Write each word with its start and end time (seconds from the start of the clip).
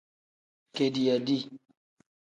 Kediiya 0.73 1.17
dii. 1.27 1.45